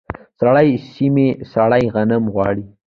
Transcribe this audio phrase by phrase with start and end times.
[0.39, 2.63] سړې سیمې سړې غنم غواړي.